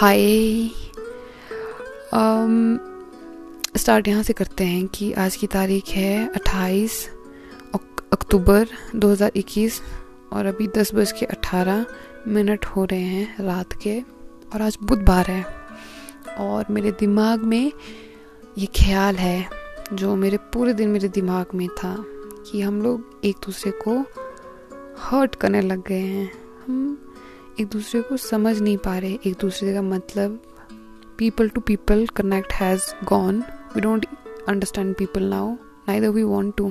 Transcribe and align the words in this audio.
हाय। 0.00 0.68
Start 3.76 4.08
यहाँ 4.08 4.22
से 4.22 4.32
करते 4.32 4.64
हैं 4.64 4.86
कि 4.86 5.12
आज 5.12 5.36
की 5.36 5.46
तारीख 5.46 5.88
है 5.88 6.32
28 6.32 6.90
अक्टूबर 8.12 8.66
2021 8.96 9.80
और 10.32 10.46
अभी 10.46 10.66
दस 10.68 10.94
बज 10.94 11.12
के 11.12 11.26
अट्ठारह 11.26 11.86
मिनट 12.28 12.66
हो 12.66 12.84
रहे 12.84 13.00
हैं 13.00 13.44
रात 13.44 13.72
के 13.72 14.00
और 14.54 14.62
आज 14.62 14.78
बुधवार 14.82 15.30
है। 15.30 15.44
और 16.38 16.64
मेरे 16.70 16.92
दिमाग 16.92 17.44
में 17.44 17.72
ये 18.58 18.66
ख्याल 18.76 19.16
है 19.16 19.48
जो 19.92 20.14
मेरे 20.16 20.36
पूरे 20.36 20.72
दिन 20.72 20.88
मेरे 20.88 21.08
दिमाग 21.08 21.46
में 21.54 21.68
था 21.68 21.96
कि 22.50 22.60
हम 22.60 22.82
लोग 22.82 23.20
एक 23.24 23.36
दूसरे 23.46 23.72
को 23.88 23.98
हर्ट 25.00 25.34
करने 25.34 25.60
लग 25.60 25.86
गए 25.88 26.00
हैं। 26.00 26.30
हम 26.66 26.96
एक 27.60 27.66
दूसरे 27.72 28.00
को 28.02 28.16
समझ 28.16 28.58
नहीं 28.60 28.76
पा 28.76 28.96
रहे, 28.98 29.18
एक 29.26 29.36
दूसरे 29.40 29.72
का 29.74 29.82
मतलब 29.82 30.40
people 31.18 31.48
to 31.48 31.60
people 31.60 32.06
connect 32.16 32.52
has 32.52 32.82
gone 33.04 33.38
we 33.74 33.80
don't 33.80 34.06
understand 34.48 34.94
people 34.96 35.22
now 35.24 35.52
neither 35.88 36.08
we 36.08 36.22
want 36.22 36.56
to 36.56 36.70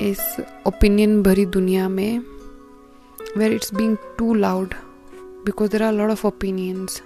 इस 0.00 0.20
ओपिनियन 0.66 1.22
भरी 1.22 1.44
दुनिया 1.46 1.88
में 1.88 2.18
where 3.36 3.52
it's 3.52 3.72
being 3.74 3.96
too 4.18 4.32
loud 4.34 4.74
because 5.44 5.70
there 5.70 5.82
are 5.82 5.92
lot 5.92 6.10
of 6.10 6.26
opinions 6.26 7.02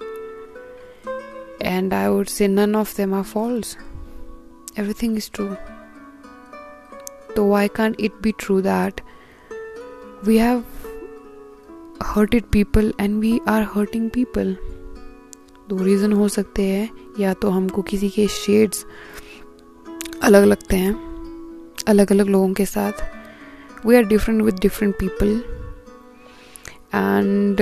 and 1.62 1.94
I 1.94 2.08
would 2.08 2.26
say 2.26 2.48
none 2.48 2.76
of 2.76 2.96
them 2.96 3.14
are 3.14 3.22
false 3.32 3.76
everything 4.78 5.16
is 5.16 5.30
true 5.34 5.48
तो 7.36 7.46
why 7.48 7.68
can't 7.76 8.00
it 8.00 8.12
be 8.22 8.32
true 8.38 8.60
that 8.60 9.00
we 10.24 10.38
have 10.38 10.64
hurted 12.16 12.44
people 12.52 12.92
and 13.00 13.18
we 13.20 13.38
are 13.48 13.62
hurting 13.74 14.08
people 14.10 14.56
दो 15.68 15.82
reason 15.84 16.12
हो 16.12 16.28
सकते 16.28 16.62
हैं, 16.62 16.90
या 17.20 17.32
तो 17.34 17.50
हमको 17.50 17.82
किसी 17.82 18.08
के 18.08 18.26
शेड्स 18.28 18.84
अलग 20.22 20.44
लगते 20.44 20.76
हैं 20.76 20.94
अलग 21.88 22.12
अलग 22.12 22.28
लोगों 22.28 22.52
के 22.54 22.66
साथ। 22.66 23.86
We 23.86 23.96
are 23.96 24.04
different 24.04 24.42
with 24.42 24.58
different 24.60 24.94
people 24.98 25.28
and 26.94 27.56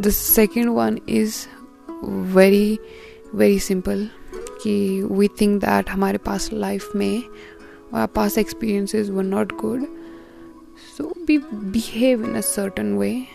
the 0.00 0.10
second 0.10 0.68
one 0.70 0.98
is 1.08 1.36
very 2.34 2.78
very 3.34 3.58
simple 3.58 4.06
कि 4.62 5.02
वी 5.10 5.28
थिंक 5.40 5.60
दैट 5.60 5.90
हमारे 5.90 6.18
पास 6.18 6.50
लाइफ 6.52 6.90
में 6.96 7.22
पास 7.94 8.38
experiences 8.38 9.10
were 9.10 9.24
not 9.24 9.52
good 9.60 9.86
So 10.96 11.12
we 11.28 11.38
behave 11.70 12.22
in 12.22 12.36
a 12.36 12.42
certain 12.42 12.96
way, 12.96 13.28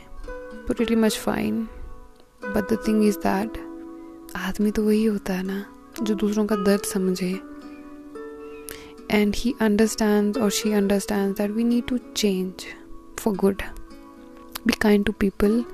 pretty 0.65 0.95
much 0.95 1.17
fine. 1.17 1.67
But 2.41 2.67
the 2.69 2.77
thing 2.77 3.03
is 3.03 3.17
that 3.17 3.57
आदमी 4.35 4.71
तो 4.71 4.83
वही 4.83 5.03
होता 5.05 5.33
है 5.33 5.43
ना 5.43 5.63
जो 6.01 6.15
दूसरों 6.15 6.45
का 6.45 6.55
दर्द 6.63 6.81
समझे 6.93 7.33
and 9.09 9.35
he 9.35 9.55
understands 9.59 10.37
or 10.37 10.49
she 10.51 10.71
understands 10.79 11.37
that 11.39 11.53
we 11.55 11.63
need 11.63 11.87
to 11.87 11.99
change 12.13 12.67
for 13.17 13.33
good. 13.33 13.63
Be 14.65 14.73
kind 14.73 15.05
to 15.05 15.13
people 15.13 15.65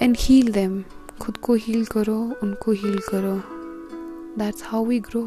and 0.00 0.16
heal 0.16 0.52
them. 0.52 0.84
खुद 1.20 1.36
को 1.36 1.54
हील 1.62 1.84
करो 1.84 2.16
उनको 2.42 2.72
हील 2.72 2.98
करो 3.08 3.34
that's 4.38 4.62
how 4.66 4.84
we 4.84 4.98
grow 5.08 5.24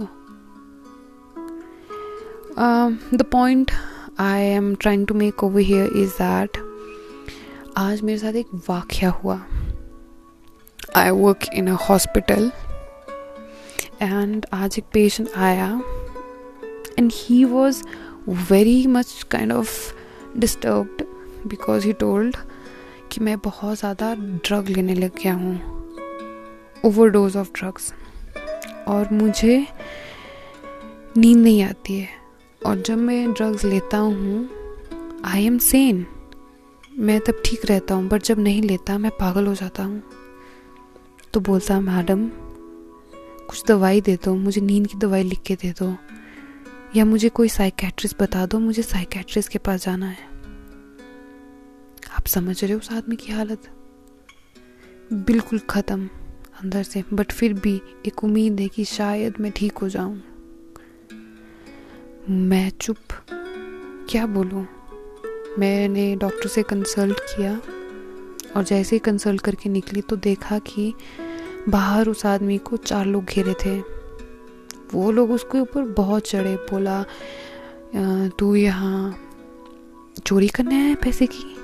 the 3.17 3.25
point 3.31 3.71
I 4.19 4.41
am 4.45 4.73
trying 4.75 5.05
to 5.07 5.13
make 5.13 5.43
over 5.43 5.61
here 5.61 5.93
is 5.97 6.11
that 6.13 6.57
आज 7.77 8.01
मेरे 8.01 8.17
साथ 8.19 8.33
एक 8.33 8.47
वाक्य 8.69 9.05
हुआ। 9.23 9.39
I 10.95 11.09
work 11.09 11.45
in 11.53 11.67
a 11.67 11.77
hospital 11.89 12.51
and 14.01 14.45
आज 14.53 14.77
एक 14.77 14.85
पेशेंट 14.93 15.29
आया 15.37 15.69
and 16.99 17.11
he 17.13 17.43
was 17.45 17.83
very 18.51 18.85
much 18.87 19.25
kind 19.31 19.53
of 19.53 20.39
disturbed 20.39 21.03
because 21.49 21.85
he 21.85 21.93
told 21.93 22.37
कि 23.11 23.21
मैं 23.21 23.37
बहुत 23.45 23.77
ज़्यादा 23.79 24.13
ड्रग 24.15 24.69
लेने 24.69 24.95
लग 24.95 25.21
गया 25.23 25.33
हूँ। 25.33 25.59
ओवरडोज 26.85 27.37
ऑफ़ 27.37 27.51
ड्रग्स 27.55 27.93
और 28.87 29.13
मुझे 29.13 29.65
नींद 31.17 31.37
नहीं 31.37 31.63
आती 31.63 31.99
है। 31.99 32.22
और 32.65 32.81
जब 32.81 32.97
मैं 32.97 33.33
ड्रग्स 33.33 33.63
लेता 33.65 33.97
हूँ 33.97 34.49
आई 35.25 35.45
एम 35.45 35.57
सेन 35.57 36.05
मैं 36.99 37.19
तब 37.19 37.41
ठीक 37.45 37.65
रहता 37.65 37.95
हूँ 37.95 38.07
बट 38.07 38.23
जब 38.23 38.39
नहीं 38.39 38.61
लेता, 38.61 38.97
मैं 38.97 39.11
पागल 39.11 39.47
हो 39.47 39.53
जाता 39.55 39.83
हूँ। 39.83 40.01
तो 41.33 41.39
बोलता 41.39 41.79
मैडम, 41.81 42.27
कुछ 43.49 43.63
दवाई 43.67 44.01
दे 44.01 44.15
दो, 44.15 44.33
मुझे 44.35 44.61
नींद 44.61 44.87
की 44.87 44.97
दवाई 44.97 45.23
लिख 45.23 45.41
के 45.41 45.55
दे 45.55 45.71
दो, 45.71 45.95
या 46.95 47.05
मुझे 47.05 47.29
कोई 47.29 47.49
साइकेट्रिस्ट 47.49 48.21
बता 48.21 48.45
दो, 48.45 48.59
मुझे 48.59 48.81
साइकेट्रिस्ट 48.81 49.51
के 49.51 49.59
पास 49.59 49.85
जाना 49.85 50.07
है। 50.07 50.31
आप 52.17 52.25
समझ 52.25 52.63
रहे 52.63 52.73
हो 52.73 52.79
उस 52.79 52.91
आदमी 52.91 53.15
की 53.15 53.31
हालत? 53.31 53.69
बिल्कुल 55.13 55.59
ख़त्म, 55.69 56.07
अंदर 56.63 56.83
से 56.83 57.03
बट 57.13 57.31
फिर 57.31 57.53
भी 57.53 57.75
एक 58.07 58.23
उम्मीद 58.23 58.59
है 58.59 58.67
कि 58.67 58.85
शायद 58.85 59.39
मैं 59.39 59.51
ठीक 59.51 59.77
हो 59.77 59.89
जाऊँ। 59.89 60.21
मैं 62.29 62.69
चुप। 62.81 62.97
क्या 64.09 64.25
बोलूँ? 64.25 64.65
मैंने 65.59 66.15
डॉक्टर 66.15 66.47
से 66.47 66.61
कंसल्ट 66.63 67.19
किया 67.19 67.61
और 68.55 68.63
जैसे 68.63 68.95
ही 68.95 68.99
कंसल्ट 68.99 69.41
करके 69.41 69.69
निकली 69.69 70.01
तो 70.01 70.15
देखा 70.15 70.59
कि 70.59 70.93
बाहर 71.69 72.09
उस 72.09 72.25
आदमी 72.25 72.57
को 72.57 72.77
चार 72.77 73.05
लोग 73.05 73.25
घेरे 73.25 73.53
थे। 73.65 73.79
वो 74.93 75.11
लोग 75.11 75.31
उसके 75.31 75.59
ऊपर 75.59 75.81
बहुत 75.81 76.27
चढ़े, 76.27 76.55
बोला 76.55 77.03
तू 78.39 78.55
यहाँ 78.55 79.15
चोरी 80.25 80.47
करने 80.47 80.85
आया 80.85 80.95
पैसे 80.95 81.25
की? 81.25 81.55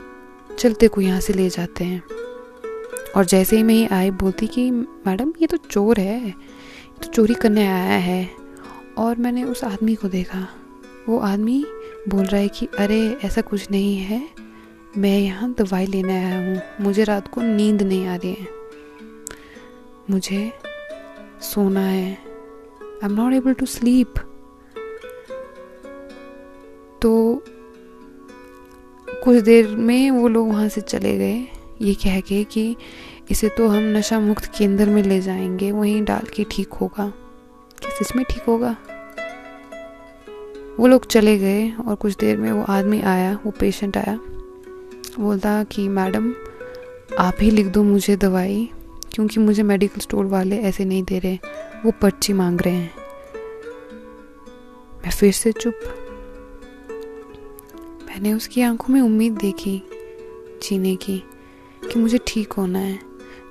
चलते 0.55 0.87
को 0.87 1.01
यहाँ 1.01 1.19
से 1.19 1.33
ले 1.33 1.49
जाते 1.49 1.83
हैं। 1.83 2.03
और 3.17 3.25
जैसे 3.25 3.57
ही 3.57 3.63
मैं 3.63 3.89
आई, 3.89 4.11
बोलती 4.11 4.47
कि, 4.47 4.71
मैडम, 4.71 5.33
ये 5.41 5.47
तो 5.47 5.57
चोर 5.57 5.99
है। 5.99 6.27
ये 6.27 6.33
तो 7.01 7.07
चोरी 7.07 7.33
करने 7.33 7.67
आया 7.67 7.97
है। 7.97 8.38
और 8.99 9.15
मैंने 9.15 9.43
उस 9.43 9.63
आदमी 9.63 9.95
को 9.95 10.07
देखा। 10.07 10.47
वो 11.09 11.19
आदमी 11.19 11.65
बोल 12.09 12.25
रहा 12.25 12.41
है 12.41 12.47
कि, 12.47 12.67
अरे, 12.79 13.17
ऐसा 13.23 13.41
कुछ 13.41 13.71
नहीं 13.71 13.97
है। 13.97 14.29
मैं 14.97 15.19
यहाँ 15.19 15.55
दवाई 15.57 15.85
लेने 15.85 16.25
आया 16.25 16.39
हूँ। 16.39 16.61
मुझे 16.81 17.03
रात 17.03 17.27
को 17.27 17.41
नींद 17.41 17.81
नहीं 17.81 18.07
आ 18.07 18.15
रही 18.15 18.33
है। 18.33 18.47
मुझे 20.09 20.53
सोना 21.41 21.79
है। 21.79 22.11
I 23.03 23.09
am 23.09 23.11
not 23.11 23.33
able 23.33 23.53
to 23.53 23.65
sleep 23.65 24.13
तो 27.01 27.43
कुछ 29.23 29.37
देर 29.37 29.67
में 29.67 30.11
वो 30.11 30.27
लोग 30.27 30.49
वहाँ 30.49 30.69
से 30.69 30.81
चले 30.81 31.17
गए। 31.17 31.47
ये 31.81 31.93
कह 31.93 32.19
के 32.19 32.43
कि, 32.43 32.75
इसे 33.31 33.49
तो 33.49 33.67
हम 33.67 33.83
नशा 33.83 34.19
मुक्त 34.19 34.45
केंद्र 34.57 34.89
में 34.89 35.03
ले 35.03 35.21
जाएँगे। 35.21 35.71
वहीं 35.71 36.03
डाल 36.03 36.25
के 36.35 36.45
ठीक 36.51 36.73
होगा। 36.73 37.13
क्या 37.79 37.91
सच 37.91 38.15
में 38.15 38.25
ठीक 38.29 38.43
होगा? 38.43 38.77
वो 40.79 40.87
लोग 40.87 41.05
चले 41.05 41.37
गए 41.37 41.71
और 41.71 41.95
कुछ 41.95 42.15
देर 42.15 42.37
में 42.37 42.51
वो 42.51 42.63
आदमी 42.63 43.01
आया, 43.01 43.39
वो 43.45 43.51
पेशेंट 43.51 43.97
आया। 43.97 44.19
बोलता 45.19 45.63
कि, 45.63 45.87
मैडम, 45.87 46.33
आप 47.19 47.33
ही 47.41 47.51
लिख 47.51 47.67
दो 47.67 47.83
मुझे 47.83 48.15
दवाई, 48.15 48.69
क्योंकि 49.13 49.39
मुझे 49.39 49.63
मेडिकल 49.63 49.99
स्टोर 49.99 50.25
वाले 50.25 50.57
ऐसे 50.57 50.85
नहीं 50.85 51.03
दे 51.03 51.19
रहे, 51.19 51.39
वो 51.85 51.91
पर्ची 51.91 52.33
मांग 52.33 52.61
रहे 52.61 52.73
हैं। 52.73 52.91
मैं 54.97 55.11
फिर 55.11 55.33
से 55.33 55.51
चुप। 55.51 55.79
मैंने 58.07 58.33
उसकी 58.33 58.61
आँखों 58.61 58.93
में 58.93 59.01
उम्मीद 59.01 59.33
देखी, 59.33 59.83
जीने 60.63 60.95
की, 60.95 61.23
कि 61.93 61.99
मुझे 61.99 62.19
ठीक 62.27 62.53
होना 62.53 62.79
है, 62.79 62.99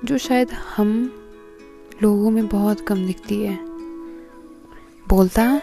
जो 0.05 0.17
शायद 0.17 0.51
हम 0.77 1.13
लोगों 2.03 2.31
में 2.31 2.47
बहुत 2.47 2.81
कम 2.81 3.07
दिखती 3.07 3.41
है। 3.41 3.59
बोलता 5.09 5.61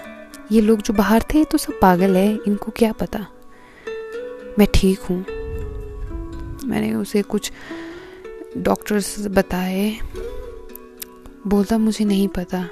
ये 0.52 0.60
लोग 0.60 0.82
जो 0.82 0.94
बाहर 0.94 1.24
थे 1.34 1.44
तो 1.44 1.58
सब 1.58 1.78
पागल 1.80 2.16
है, 2.16 2.38
इनको 2.46 2.72
क्या 2.76 2.92
पता? 2.92 3.26
मैं 4.58 4.66
ठीक 4.74 5.00
हूँ। 5.00 5.18
मैंने 6.64 6.94
उसे 6.94 7.22
कुछ 7.22 7.52
डॉक्टर्स 8.56 9.26
बताए। 9.28 9.98
बोलता 11.46 11.78
मुझे 11.78 12.04
नहीं 12.04 12.28
पता 12.28 12.62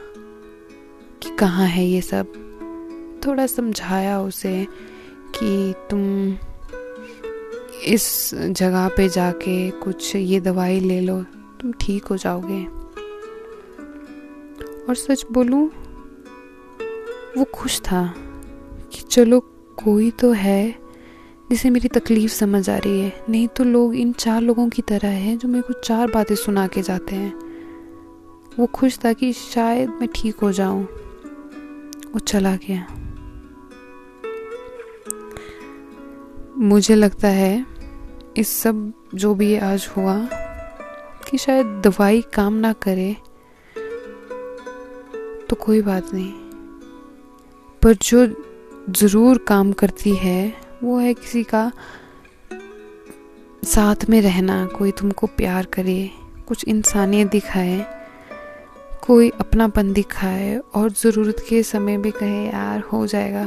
कि 1.22 1.36
कहाँ 1.36 1.66
है 1.66 1.86
ये 1.86 2.00
सब। 2.00 2.32
थोड़ा 3.26 3.46
समझाया 3.46 4.20
उसे 4.20 4.66
कि 5.36 5.74
तुम 5.90 6.36
इस 7.84 8.30
जगह 8.34 8.88
पे 8.88 9.08
जाके 9.08 9.70
कुछ 9.70 10.16
ये 10.16 10.40
दवाई 10.40 10.80
ले 10.80 11.00
लो, 11.00 11.22
तुम 11.60 11.72
ठीक 11.72 12.04
हो 12.04 12.16
जाओगे। 12.16 12.64
और 14.88 14.94
सच 14.94 15.26
बोलूँ 15.32 15.70
वो 17.36 17.44
खुश 17.44 17.80
था 17.80 18.14
कि 18.92 19.00
चलो 19.02 19.40
कोई 19.84 20.10
तो 20.10 20.30
है 20.32 20.74
जिसे 21.50 21.70
मेरी 21.70 21.88
तकलीफ़ 21.88 22.32
समझ 22.32 22.68
आ 22.70 22.76
रही 22.76 23.00
है। 23.00 23.24
नहीं 23.28 23.48
तो 23.48 23.64
लोग 23.64 23.94
इन 23.94 24.12
चार 24.12 24.40
लोगों 24.40 24.68
की 24.68 24.82
तरह 24.82 25.08
हैं 25.08 25.38
जो 25.38 25.48
मेरे 25.48 25.62
को 25.62 25.72
चार 25.80 26.10
बातें 26.10 26.34
सुना 26.34 26.66
के 26.66 26.82
जाते 26.82 27.16
हैं। 27.16 27.32
वो 28.58 28.66
खुश 28.66 28.98
था 29.04 29.12
कि 29.12 29.32
शायद 29.32 29.88
मैं 29.90 30.08
ठीक 30.14 30.36
हो 30.36 30.52
जाऊँ। 30.52 30.84
वो 32.12 32.18
चला 32.18 32.54
गया। 32.56 32.86
मुझे 36.58 36.94
लगता 36.94 37.28
है 37.28 37.66
इस 38.36 38.48
सब 38.48 38.92
जो 39.14 39.34
भी 39.34 39.56
आज 39.56 39.88
हुआ 39.96 40.16
कि 41.30 41.38
शायद 41.38 41.66
दवाई 41.66 42.22
काम 42.34 42.54
ना 42.54 42.72
करे 42.72 43.16
तो 45.50 45.56
कोई 45.56 45.82
बात 45.82 46.14
नहीं। 46.14 46.43
पर 47.84 47.94
जो 47.94 48.26
ज़रूर 48.90 49.38
काम 49.38 49.72
करती 49.72 50.14
है, 50.16 50.52
वो 50.82 50.98
है 50.98 51.12
किसी 51.14 51.42
का 51.44 51.70
साथ 53.64 54.04
में 54.08 54.20
रहना, 54.22 54.64
कोई 54.66 54.90
तुमको 54.90 55.26
प्यार 55.26 55.66
करे, 55.66 56.10
कुछ 56.48 56.64
इंसानियत 56.68 57.28
दिखाए, 57.28 57.86
कोई 59.06 59.28
अपनापन 59.30 59.92
दिखाए 59.92 60.56
और 60.74 60.90
ज़रूरत 60.92 61.44
के 61.48 61.62
समय 61.62 61.96
भी 61.98 62.10
कहे, 62.10 62.46
यार, 62.46 62.80
हो 62.92 63.06
जाएगा। 63.06 63.44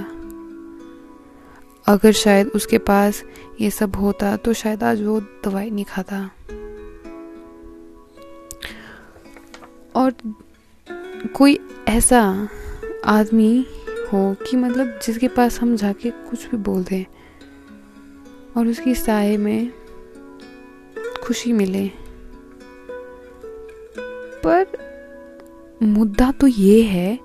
अगर 1.88 2.12
शायद 2.12 2.48
उसके 2.56 2.78
पास 2.78 3.24
ये 3.62 3.70
सब 3.70 3.96
होता 3.96 4.36
तो 4.38 4.54
शायद 4.54 4.84
आज 4.84 5.02
वो 5.04 5.20
दवाई 5.46 5.70
नहीं 5.70 5.86
खाता। 5.86 6.30
और 9.96 10.14
कोई 11.34 11.60
ऐसा 11.88 12.50
आदमी 13.06 13.66
हो 14.14 14.36
कि 14.50 14.58
मतलब 14.58 15.00
जिसके 15.04 15.28
पास 15.28 15.60
हम 15.60 15.76
जाके 15.76 16.10
कुछ 16.10 16.52
भी 16.52 16.58
बोल 16.58 16.84
दें 16.84 17.06
और 18.58 18.68
उसकी 18.68 18.96
साय 18.96 19.38
में 19.38 19.74
खुशी 21.24 21.54
मिले। 21.54 21.92
पर 24.46 24.68
मुद्दा 25.84 26.32
तो 26.32 26.48
ये 26.48 26.84
है 26.84 27.20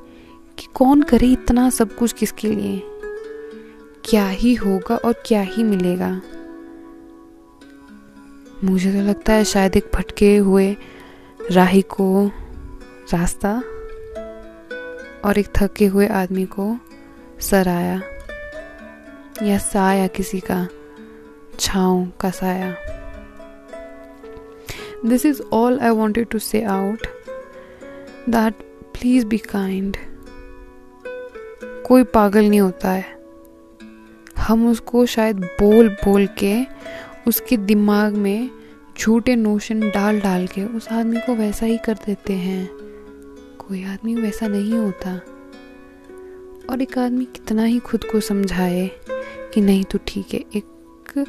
कि 0.59 0.67
कौन 0.75 1.03
करे 1.03 1.27
इतना 1.27 1.71
सब 1.71 1.97
कुछ 1.97 2.13
किसके 2.13 2.49
लिए? 2.49 2.83
क्या 4.05 4.29
ही 4.29 4.55
होगा 4.55 4.97
और 4.97 5.13
क्या 5.27 5.43
ही 5.43 5.63
मिलेगा? 5.63 6.23
मुझे 8.65 8.93
तो 8.93 8.99
लगता 8.99 9.33
है 9.33 9.45
शायद 9.45 9.77
एक 9.77 9.91
भटके 9.95 10.37
हुए 10.37 10.77
राही 11.51 11.83
को 11.83 12.31
रास्ता 13.13 13.63
और 15.25 15.39
एक 15.39 15.49
थके 15.57 15.87
हुए 15.87 16.07
आदमी 16.07 16.45
को 16.47 16.77
सराया 17.41 18.03
या 19.43 19.59
साया 19.59 20.07
किसी 20.07 20.41
का, 20.41 20.67
छाँव 21.61 22.13
का 22.21 22.31
साया। 22.31 22.75
This 25.07 25.27
is 25.27 25.43
all 25.43 25.79
I 25.81 25.91
wanted 25.91 26.29
to 26.29 26.39
say 26.39 26.63
out 26.65 27.07
that 28.29 28.55
please 28.95 29.27
be 29.27 29.39
kind 29.39 29.97
कोई 31.87 32.05
पागल 32.05 32.49
नहीं 32.49 32.61
होता 32.61 32.91
है। 32.91 33.05
हम 34.39 34.71
उसको 34.71 35.07
शायद 35.07 35.37
बोल 35.37 35.89
बोल 35.89 36.27
के 36.39 36.57
उसके 37.27 37.57
दिमाग 37.57 38.13
में 38.13 38.51
झूठे 38.99 39.37
नोशन 39.37 39.81
डाल 39.91 40.21
डाल 40.21 40.47
के 40.47 40.65
उस 40.65 40.89
आदमी 40.89 41.21
को 41.21 41.35
वैसा 41.35 41.67
ही 41.67 41.79
कर 41.79 41.95
देते 41.95 42.33
हैं। 42.33 42.92
कोई 43.73 43.85
आदमी 43.85 44.15
वैसा 44.15 44.47
नहीं 44.49 44.75
होता। 44.75 45.15
और 46.71 46.83
एक 46.83 46.97
आदमी 46.99 47.25
कितना 47.25 47.65
ही 47.65 47.79
खुद 47.79 48.05
को 48.05 48.21
समझाए 48.21 48.91
कि 49.55 49.61
नहीं 49.61 49.85
तो 49.85 49.99
ठीक 50.07 50.35
है, 50.35 50.41
एक 50.57 51.25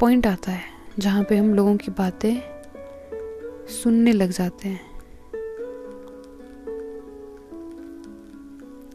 पॉइंट 0.00 0.26
आता 0.26 0.52
है 0.52 0.62
जहाँ 0.98 1.24
पे 1.24 1.36
हम 1.36 1.54
लोगों 1.54 1.76
की 1.76 1.90
बातें 1.90 2.40
सुनने 3.72 4.12
लग 4.12 4.30
जाते 4.30 4.68
हैं। 4.68 4.80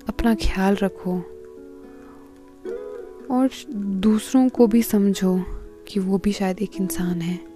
अपना 0.07 0.35
ख्याल 0.35 0.75
रखो 0.75 1.17
और 3.31 3.49
दूसरों 4.01 4.47
को 4.49 4.67
भी 4.67 4.83
समझो 4.83 5.37
कि 5.87 5.99
वो 5.99 6.17
भी 6.17 6.31
शायद 6.31 6.61
एक 6.61 6.81
इंसान 6.81 7.21
है। 7.21 7.46